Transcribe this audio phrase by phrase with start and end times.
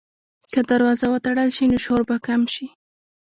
[0.53, 2.67] که دروازه وتړل شي، نو شور به کم شي.